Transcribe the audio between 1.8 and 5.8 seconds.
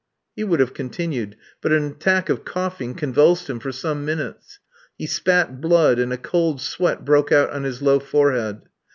attack of coughing convulsed him for some minutes. He spat